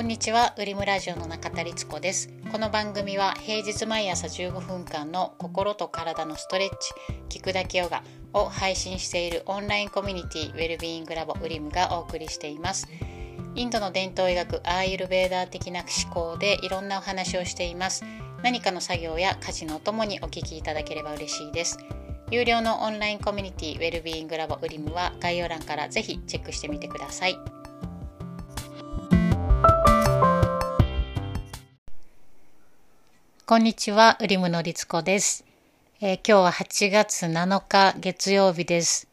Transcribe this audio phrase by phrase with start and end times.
[0.00, 2.30] こんにちは、ウリムラジオの中田律子です。
[2.50, 6.70] この番組は平日毎朝15分間の心と体のストレッ
[7.28, 8.02] チ、聞くだけヨガ
[8.32, 12.88] を配信しているオンラインコミュニティウェルビーイングラボウリムがお送りしています。
[13.54, 18.02] インドの伝統医学アーユルベーダー的な思考でいろんなお話をしています。
[18.42, 21.76] 何かの作業や家事のお供にお聞きいただければ嬉しいです。
[22.30, 27.59] 有料のオンラインコミュニティウェルビーイングラボウリムは概要欄からぜひチェックしてみてください。
[33.50, 35.44] こんにちは、ウリムのりつこです、
[36.00, 39.08] えー今日は8月7日月曜日です。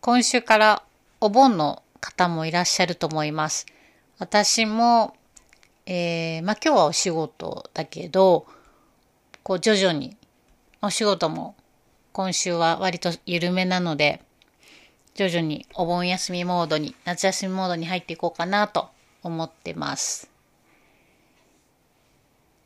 [0.00, 0.84] 今週から
[1.20, 3.66] お盆の方もいらっしゃると思います。
[4.20, 5.16] 私も、
[5.86, 8.46] えーまあ今日はお仕事だけど、
[9.42, 10.16] こう徐々に
[10.80, 11.56] お仕事も
[12.12, 14.22] 今週は割と緩めなので、
[15.16, 18.90] 徐々にお盆休みモードに、夏休みモードに入っていこうかなと
[19.24, 20.30] 思ってます。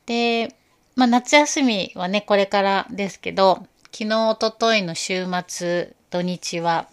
[0.05, 0.55] で、
[0.99, 6.89] まあ夏休みはね、これからですけど、昨日、おとといの週末、土日は、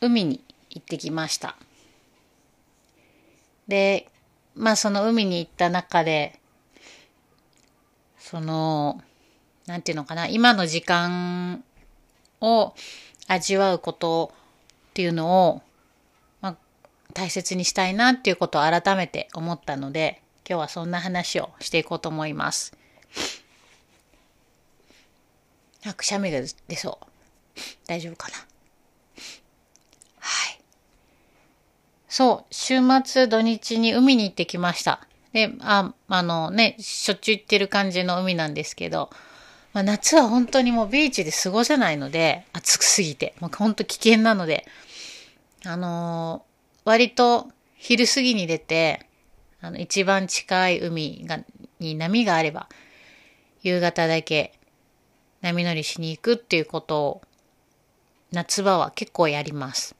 [0.00, 1.54] 海に行ってきました。
[3.68, 4.08] で、
[4.56, 6.40] まあその海に行った中で、
[8.18, 9.00] その、
[9.66, 11.62] なんていうのかな、今の時間
[12.40, 12.74] を
[13.28, 14.32] 味わうこと
[14.90, 15.62] っていうのを、
[16.40, 16.56] まあ、
[17.14, 22.76] 大切にしたいなっていうことを改めて思ったので、今日はそんな話をしていこうと思います。
[25.86, 27.06] あ、くしゃみが出そう。
[27.86, 28.34] 大丈夫かな
[30.20, 30.60] はい。
[32.08, 35.06] そう、週末土日に海に行ってきました。
[35.32, 39.10] で、あ、あのね、しょっちゅう行ってる感じの海なんですけど、
[39.72, 44.66] まあ、夏は本当にもうビーチで過ごせないので、暑くすぎて、もう本当危険なので、
[45.64, 46.52] あのー
[46.84, 49.06] 割と昼過ぎに出て、
[49.62, 51.38] あの、一番近い海が、
[51.78, 52.68] に波があれば、
[53.62, 54.52] 夕方だけ
[55.40, 57.22] 波乗りしに行くっていうことを、
[58.32, 59.94] 夏場は結構やります。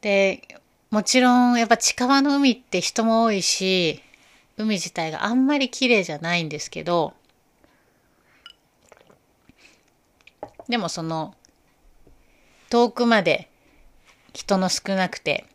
[0.00, 0.42] で、
[0.90, 4.02] もちろんやっぱ近場の海って人も多いし、
[4.56, 7.14] 海自体があんまり綺麗じゃないんですけど、
[10.68, 11.34] でもその、
[12.70, 13.48] 遠くまで
[14.32, 15.46] 人の少なくて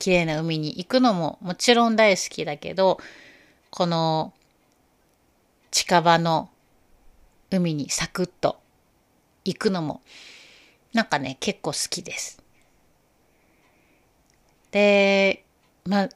[0.00, 2.98] 綺麗な海に行くのももちろん大好きだけど、
[3.70, 4.32] この
[5.70, 6.50] 近場の
[7.52, 8.58] 海にサクッと
[9.44, 10.00] 行くのも
[10.92, 12.42] なんかね、結構好きです。
[14.72, 15.44] で、
[15.84, 16.08] まあ、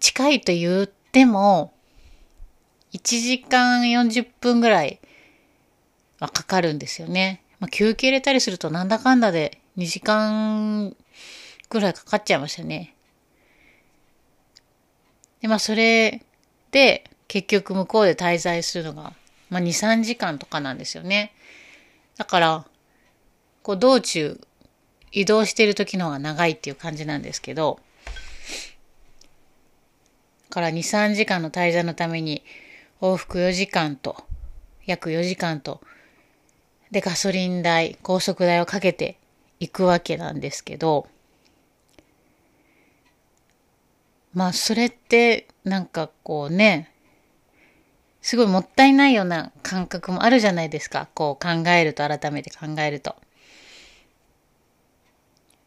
[0.00, 1.74] 近いと言っても、
[2.92, 5.00] 1時間40分ぐらい
[6.18, 7.42] はかかるんですよね。
[7.58, 10.94] まあ、休憩入れたりするとなんだかんだで2時間
[11.70, 12.94] ぐらいかかっちゃいましたね。
[15.42, 16.22] で、まあそれ
[16.70, 19.12] で結局向こうで滞在するのが、
[19.50, 21.32] まあ2、3時間とかなんですよね。
[22.16, 22.66] だから、
[23.62, 24.40] こう道中
[25.10, 27.80] 移動してる時の方が長いっていう感じなんですけど、
[30.48, 32.42] だから2、3時間の滞在のために
[33.00, 34.24] 往復4時間と、
[34.86, 35.80] 約4時間と、
[36.90, 39.16] でガソリン代、高速代をかけて
[39.60, 41.08] いくわけなんですけど、
[44.34, 46.90] まあそれってなんかこうね、
[48.20, 51.08] すごいもったいないような感覚もあるじゃないですか。
[51.14, 53.16] こう考えると、改めて考えると。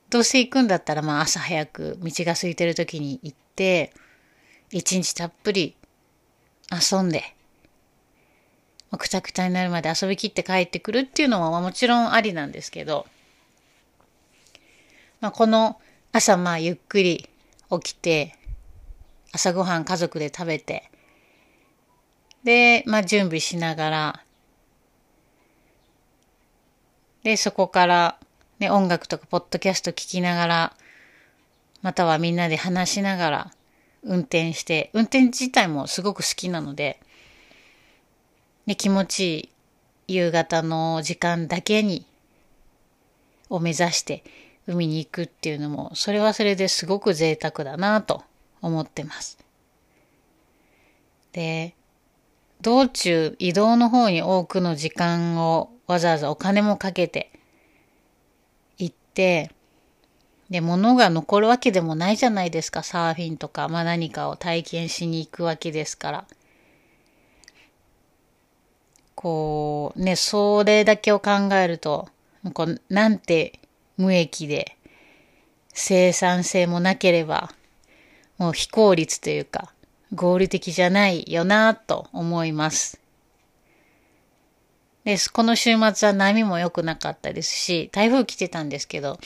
[0.10, 3.94] どうせ行くんだったら、まあ朝早く道が空いてる時に行って、
[4.72, 5.76] 一日たっぷり
[6.72, 7.36] 遊んで、
[8.98, 13.06] くたくたになるまで遊びきって帰ってくるっていうのはまあもちろんありなんですけど、
[15.20, 15.80] まあこの
[16.12, 17.28] 朝まあゆっくり
[17.70, 18.38] 起きて、
[19.36, 20.90] 朝ごはん家族で食べて、
[22.46, 24.24] で、まあ準備しながら、
[27.22, 28.18] で、そこから、
[28.60, 30.78] ね、音楽とかポッドキャスト聞きながら、
[31.82, 33.52] またはみんなで話しながら
[34.04, 37.02] 運転して、運転自体もすごく好きなので、
[38.66, 39.52] で、気持ち
[40.08, 42.06] いい夕方の時間だけに、
[43.50, 44.24] を目指して
[44.66, 48.24] 海に行くっていうのも、それはそれですごく贅沢だなと。
[48.66, 49.38] 思ってます。
[51.32, 51.76] で、
[52.62, 57.32] 道中移動の方に多くの時間をわざわざお金もかけて
[58.78, 59.52] 行って、
[60.50, 66.26] で、物が残るわけでもないじゃないですか、サーフィンとか、まあ何かを体験しに行くわけですから。
[69.16, 72.10] こう、ね、それだけを考えると、
[72.54, 73.60] こうなんて
[73.98, 74.78] 無益で
[75.74, 77.52] 生産性もなければ、
[78.38, 79.74] もう非効率というか、
[80.14, 83.00] 合理的じゃないよなと思います。
[85.04, 89.20] です、この週末は波も良くなかったですし、台風来てたんですけど、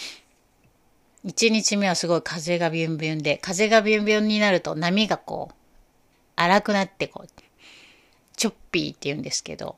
[1.25, 5.55] 1日目はすごい風がビュンビュンで、風がビュンビュンになると波がこう、
[6.35, 7.29] 荒くなってこう、
[8.35, 9.75] チョッピーって言うんですけど、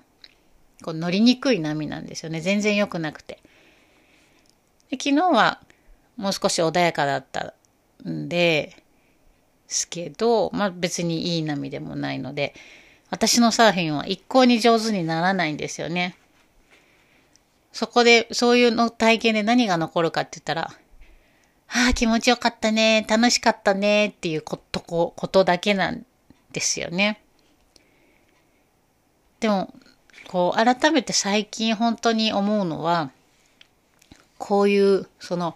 [0.84, 2.42] こう乗りにくい波なんですよね。
[2.42, 3.40] 全然良くなくて。
[4.90, 5.62] で昨日は
[6.18, 7.54] もう少し穏やかだった
[8.08, 8.81] んで
[9.72, 12.54] すけど、まあ別にいい波でもないので、
[13.10, 16.16] 私のサーフィンは一向に上手にならないんですよね。
[17.74, 20.74] そこで、そういうの体験で何が残るかって言ったら、
[21.74, 26.06] ああ、気持ちよかったね、楽しかったねっていうこと、ことだけなん
[26.52, 27.22] ですよね。
[29.40, 29.74] でも、
[30.28, 33.12] こう、改めて最近本当に思うのは、
[34.38, 35.56] こういう、その、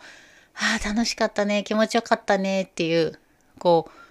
[0.55, 3.19] ああ、楽しかったね、気持ちよかったねっていう、
[3.59, 4.04] こう、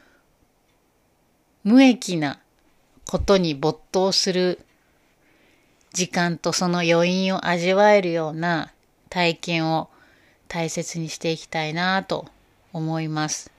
[1.65, 2.41] 無益な
[3.07, 4.61] ことに没頭する
[5.95, 8.73] 時間とその余韻を味わえるような
[9.09, 9.89] 体験を
[10.49, 12.27] 大切にしていきたいなと
[12.73, 13.51] 思います。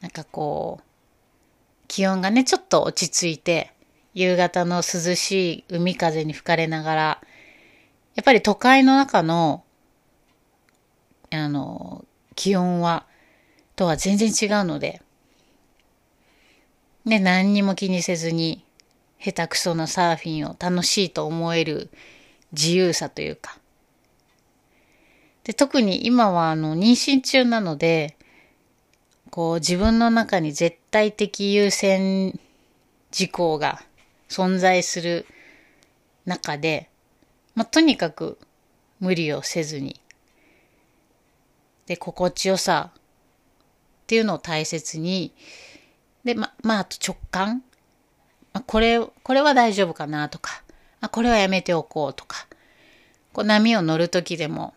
[0.00, 0.84] なんかこう、
[1.88, 3.72] 気温がね、ちょっと落ち着いて、
[4.12, 7.02] 夕方の涼しい海風に吹かれながら、
[8.14, 9.64] やっぱり都会の中の、
[11.30, 12.04] あの、
[12.34, 13.06] 気温は、
[13.76, 15.00] とは全然違うので、
[17.04, 18.64] ね、何にも気にせずに、
[19.18, 21.90] 下手くそなサーフィンを楽しいと思える
[22.52, 23.58] 自由さというか。
[25.44, 28.16] で、特に今はあの、妊娠中なので、
[29.30, 32.38] こう自分の中に絶対的優先
[33.10, 33.82] 事項が
[34.28, 35.26] 存在する
[36.24, 36.88] 中で、
[37.54, 38.38] まあ、とにかく
[39.00, 40.00] 無理をせずに、
[41.86, 43.00] で、心地よさっ
[44.06, 45.32] ていうのを大切に、
[46.24, 47.62] で、ま、まあ、あと直感。
[48.52, 50.62] まあ、これ、これは大丈夫かなとか、
[51.00, 52.46] あ、これはやめておこうとか、
[53.32, 54.74] こう波を乗る時でも、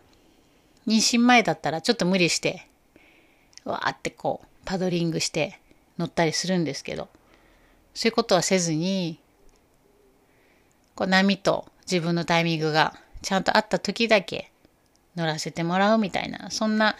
[0.86, 2.66] 妊娠前だったらちょっと無理して、
[3.64, 5.60] わーってこう、パドリングして
[5.98, 7.08] 乗ったりするんですけど、
[7.94, 9.20] そういうことはせずに、
[10.94, 14.50] こう波と自分のタイミングがちゃんとあった時だけ
[15.16, 16.96] 乗らせてもらうみたいな、そんな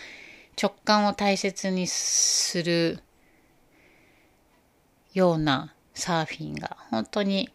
[0.61, 3.03] 直感を大切にする
[5.19, 7.51] ようなサーフィンが本当に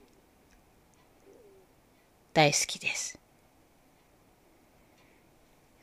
[2.34, 3.18] 大好きです。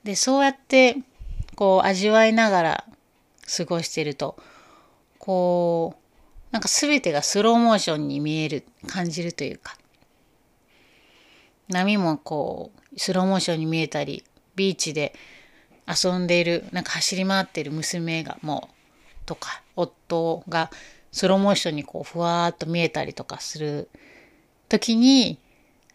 [0.04, 0.96] で、そうやって
[1.56, 2.84] こう味わいながら
[3.56, 4.36] 過ごしてると、
[5.18, 9.76] こう、なんか全てがスローモーションに見える、感じるというか、
[11.68, 14.24] 波もこう、スローモーションに見えたり、
[14.56, 15.14] ビーチで
[15.86, 20.70] 遊んでいる、なんか走り回ってる娘がもう、とか、夫が
[21.12, 23.88] スローモーションにこう、ふわーっと見えたりとかする
[24.68, 25.38] 時に、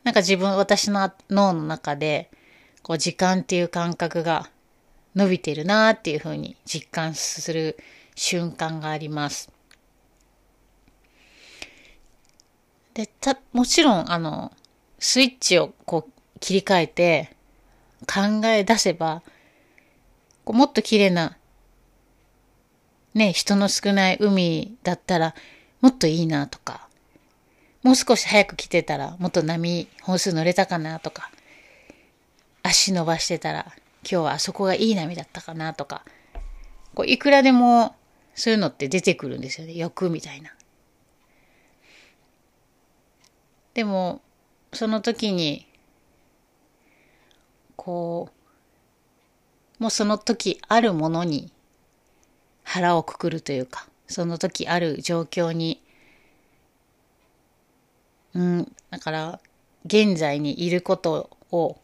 [0.03, 2.29] なんか自分、私の脳の中で、
[2.83, 4.49] こう、時間っていう感覚が
[5.15, 7.77] 伸びてるなーっていうふうに実感する
[8.15, 9.49] 瞬間があります。
[12.93, 14.51] で、た、もちろん、あの、
[14.99, 17.35] スイッチをこう切り替えて
[18.07, 19.21] 考え出せば、
[20.43, 21.37] こうもっと綺麗な、
[23.15, 25.33] ね、人の少ない海だったら
[25.81, 26.87] もっといいなとか、
[27.81, 31.31] もう少し早く来てたらもっと波、本数乗れたかなとか、
[32.61, 33.67] 足伸ばしてたら
[34.03, 36.03] 今日はあそこがいい波だったかなとか、
[36.93, 37.95] こういくらでも
[38.35, 39.73] そういうのって出てくるんですよね。
[39.73, 40.51] 欲みたいな。
[43.73, 44.21] でも、
[44.73, 45.67] その時に、
[47.77, 48.29] こ
[49.79, 51.51] う、もうその時あるものに
[52.65, 55.81] 腹をくくるというか、その時ある状況に、
[58.33, 59.39] うん、だから、
[59.85, 61.77] 現在にいることを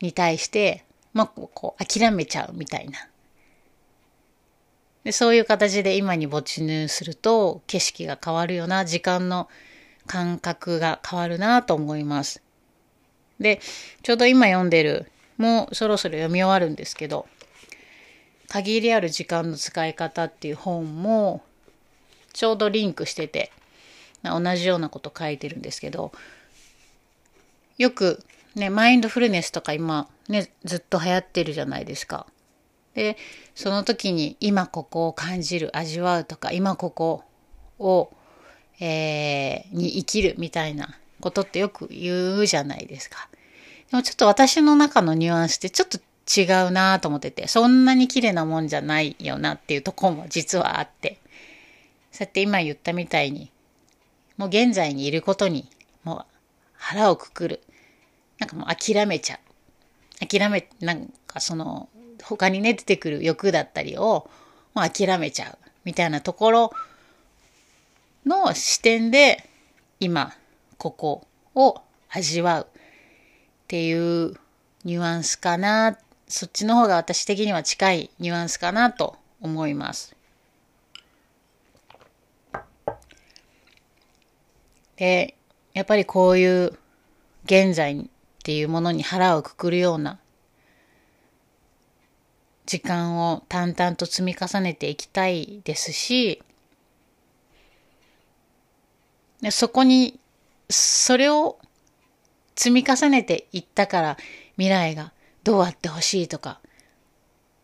[0.00, 3.08] に対して、まあ、こう、諦めちゃうみたいな。
[5.04, 9.48] でそういう形で今に没入すると、景色が変わるよな、時間の
[10.06, 12.42] 感覚が変わるなと思います。
[13.38, 13.60] で、
[14.02, 17.26] ちょうど今読んでる、もうそろそろ読み終わるんですけど、
[18.48, 21.42] 限りある時間の使い方っていう本も、
[22.32, 23.50] ちょうどリンクしてて、
[24.22, 26.12] 同じようなこと書いてるんですけど、
[27.78, 28.24] よく
[28.54, 32.26] ね、マインドフルネスとか今ね、ずっと流行ってるじゃないですか。
[32.94, 33.16] で、
[33.54, 37.24] その時に今ここを感じる、味わうとか、今ここ
[37.78, 38.10] を、
[38.80, 43.28] えー、に生きるみたいなことってよく言うじゃないですか。
[43.90, 51.20] でもちょっと私の中のニュアンスってちょっと違うなと思ってて、そんなに綺麗なもんじゃないよなっていうとこも実はあって。
[52.10, 53.50] そうやって今言ったみたいに、
[54.36, 55.68] もう現在にいることに、
[56.02, 56.24] もう
[56.72, 57.60] 腹をくくる。
[58.38, 59.38] なんかもう諦めちゃ
[60.22, 60.26] う。
[60.26, 61.88] 諦め、なんかその、
[62.22, 64.28] 他にね、出てくる欲だったりを、
[64.74, 65.58] もう諦めちゃう。
[65.84, 66.72] みたいなところ
[68.24, 69.48] の視点で、
[70.00, 70.34] 今、
[70.78, 72.80] ここを味わうっ
[73.68, 74.34] ていう
[74.84, 75.98] ニュアンスかなっ。
[76.28, 80.16] そっちの方が私的には近いニュアンスかなと思います。
[84.96, 85.36] で、
[85.72, 86.78] やっぱりこういう
[87.44, 88.04] 現在っ
[88.42, 90.18] ていうものに腹をくくるような
[92.64, 96.42] 時間を淡々と積み重ねていきたいですし、
[99.40, 100.18] でそこに、
[100.68, 101.58] それを
[102.56, 104.16] 積み重ねていったから
[104.56, 105.12] 未来が
[105.46, 106.58] どうあってほしいとか、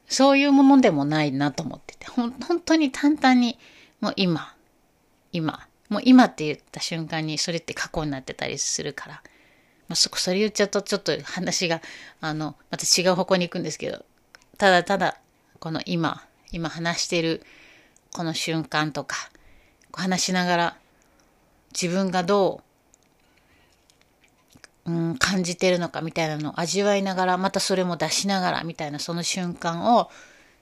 [0.07, 3.59] そういうものでもないなと思ってて、ほん本当に淡々に、
[4.01, 4.55] もう今、
[5.33, 9.15] 今、もう今って言った瞬間にそれって過去になってたりするから、
[9.89, 11.83] まあ、そこ、それ言っちゃうとちょっと話が、
[12.21, 14.05] あの、また違う方向に行くんですけど、
[14.59, 15.19] ただただ、
[15.59, 16.23] この今、
[16.53, 17.43] 今話してる
[18.13, 19.17] この瞬間とか、
[19.93, 20.77] 話しながら
[21.73, 22.72] 自分がどう、
[24.85, 30.11] うん、感じてるのかみたいなのを味わいながら、またそれも出しながらみたいなその瞬間を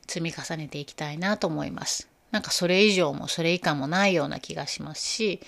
[0.07, 2.09] 積み重ねていきたいなと思います。
[2.31, 5.41] なんかそれ以上もそれ以下もないような気がしますし、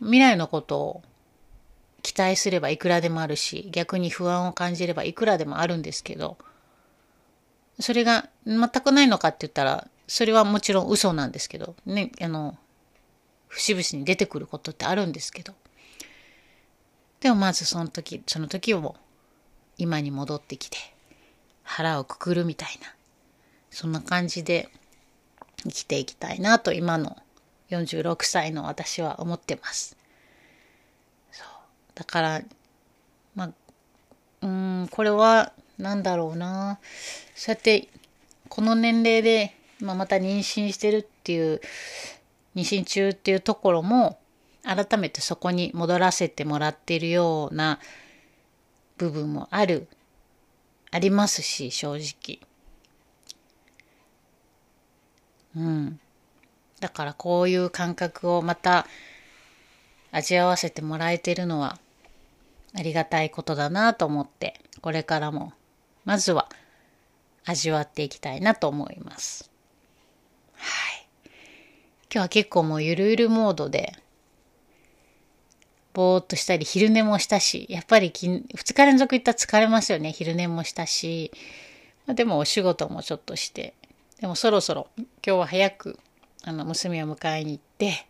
[0.00, 1.02] 未来のことを
[2.02, 6.36] 期待すればいくらでもあるし、逆に不安を感じればいくらでもあるんですけど、
[7.78, 12.58] それが全くないのかって言ったら、それはもちろん嘘なんですけど、ね、あの、
[13.48, 15.54] 節々に出てくることってあるんですけど、
[17.22, 18.96] でもまずその時、その時を
[19.78, 20.76] 今に戻ってきて、
[21.62, 22.92] 腹をくくるみたいな、
[23.70, 24.68] そんな感じで
[25.62, 27.16] 生きていきたいなと今の
[27.70, 29.96] 46歳の私は思ってます。
[31.30, 31.46] そう
[31.94, 32.42] だから、
[33.36, 33.50] まあ、
[34.42, 36.80] うん、これは、なんだろうな。
[37.36, 37.88] そうやって、
[38.48, 41.60] この年齢で、まあ、また妊娠してるっていう、
[42.56, 44.18] 妊娠中っていうところも、
[44.64, 47.80] 改めてそこに戻らせてもらっているような
[48.96, 49.88] 部分もある、
[50.90, 52.40] ありますし、正直。
[55.56, 56.00] うん。
[56.80, 58.86] だからこういう感覚をまた
[60.10, 61.78] 味わわせてもらえてるのは
[62.74, 65.52] ありがたいことだなと思って、これからも
[66.04, 66.48] まずは
[67.44, 69.50] 味わっていきたいなと思います。
[70.54, 70.62] は
[70.96, 71.06] い。
[71.24, 71.32] 今
[72.12, 73.94] 日は結構もうゆるゆるモードで、
[75.92, 80.12] ぼーっとしたり、昼寝もしたし、やっぱり2日連続行ったら疲れますよね。
[80.12, 81.30] 昼寝もしたし、
[82.06, 83.74] まあ、でもお仕事もちょっとして、
[84.20, 85.98] でもそろそろ今日は早く
[86.44, 88.06] あの娘を迎えに行って、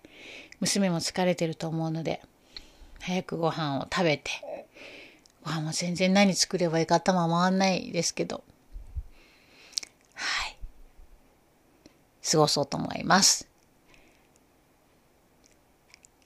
[0.61, 2.23] 娘も疲れてると思うので、
[3.01, 4.31] 早くご飯を食べて、
[5.45, 8.45] ご飯も全然何作ればいいか頭回んないですけど、
[10.15, 10.57] はい。
[12.31, 13.49] 過ごそうと思います。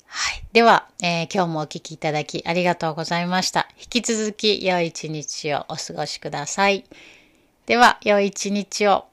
[0.05, 0.45] はい。
[0.57, 3.69] では、えー、今日もお聴きいただきありがとうございました。
[3.79, 6.87] 引き続き良い一日をお過ごしください。
[7.67, 9.05] では、良い一日を。